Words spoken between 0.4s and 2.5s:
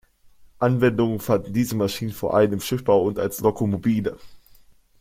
Anwendung fanden diese Maschinen vor